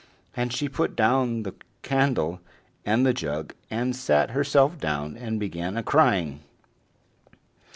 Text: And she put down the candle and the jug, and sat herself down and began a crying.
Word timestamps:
And 0.35 0.51
she 0.51 0.67
put 0.67 0.95
down 0.95 1.43
the 1.43 1.53
candle 1.83 2.41
and 2.83 3.05
the 3.05 3.13
jug, 3.13 3.53
and 3.69 3.95
sat 3.95 4.31
herself 4.31 4.79
down 4.79 5.15
and 5.15 5.39
began 5.39 5.77
a 5.77 5.83
crying. 5.83 6.39